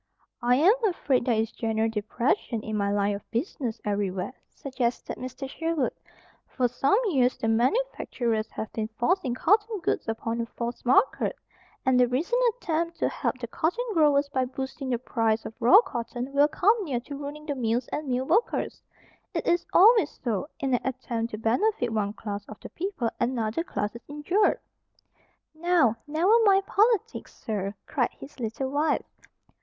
"I 0.41 0.55
am 0.55 0.73
afraid 0.85 1.25
there 1.25 1.35
is 1.39 1.51
general 1.51 1.87
depression 1.87 2.63
in 2.63 2.75
my 2.75 2.91
line 2.91 3.13
of 3.15 3.29
business 3.29 3.79
everywhere," 3.85 4.33
suggested 4.49 5.15
Mr. 5.15 5.47
Sherwood. 5.47 5.93
"For 6.47 6.67
some 6.67 6.97
years 7.05 7.37
the 7.37 7.47
manufacturers 7.47 8.49
have 8.49 8.73
been 8.73 8.87
forcing 8.97 9.35
cotton 9.35 9.79
goods 9.81 10.07
upon 10.07 10.41
a 10.41 10.47
false 10.47 10.83
market. 10.85 11.35
And 11.85 11.99
the 11.99 12.07
recent 12.07 12.41
attempt 12.55 12.97
to 12.97 13.09
help 13.09 13.37
the 13.37 13.45
cotton 13.45 13.85
growers 13.93 14.27
by 14.27 14.45
boosting 14.45 14.89
the 14.89 14.97
price 14.97 15.45
of 15.45 15.53
raw 15.59 15.79
cotton 15.81 16.33
will 16.33 16.47
come 16.47 16.83
near 16.83 16.99
to 17.01 17.15
ruining 17.15 17.45
the 17.45 17.53
mills 17.53 17.87
and 17.89 18.07
mill 18.07 18.25
workers. 18.25 18.81
It 19.35 19.45
is 19.45 19.67
always 19.71 20.19
so. 20.23 20.47
In 20.59 20.73
an 20.73 20.81
attempt 20.83 21.29
to 21.29 21.37
benefit 21.37 21.93
one 21.93 22.13
class 22.13 22.43
of 22.47 22.59
the 22.59 22.69
people 22.69 23.11
another 23.19 23.63
class 23.63 23.93
is 23.95 24.01
injured." 24.07 24.59
"Now, 25.53 25.95
never 26.07 26.39
mind 26.43 26.65
politics, 26.65 27.35
sir!" 27.35 27.75
cried 27.85 28.09
his 28.19 28.39
little 28.39 28.71
wife. 28.71 29.05